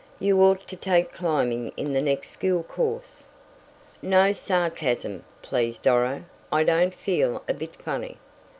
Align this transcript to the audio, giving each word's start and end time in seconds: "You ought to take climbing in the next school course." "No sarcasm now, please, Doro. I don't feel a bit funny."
"You 0.19 0.41
ought 0.41 0.67
to 0.67 0.75
take 0.75 1.13
climbing 1.13 1.73
in 1.77 1.93
the 1.93 2.01
next 2.01 2.31
school 2.31 2.63
course." 2.63 3.21
"No 4.01 4.31
sarcasm 4.31 5.17
now, 5.17 5.23
please, 5.43 5.77
Doro. 5.77 6.23
I 6.51 6.63
don't 6.63 6.95
feel 6.95 7.43
a 7.47 7.53
bit 7.53 7.75
funny." 7.75 8.17